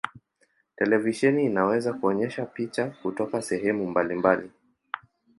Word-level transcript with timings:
Televisheni 0.75 1.45
inaweza 1.45 1.93
kuonyesha 1.93 2.45
picha 2.45 2.89
kutoka 2.89 3.41
sehemu 3.41 3.89
mbalimbali. 3.89 4.51